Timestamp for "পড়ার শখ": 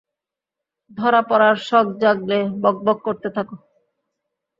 1.29-1.87